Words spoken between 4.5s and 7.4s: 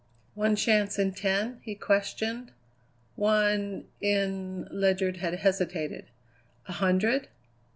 Ledyard had hesitated. "A hundred?"